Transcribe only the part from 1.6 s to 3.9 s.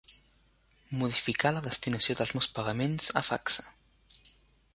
destinació dels meus pagaments a Facsa.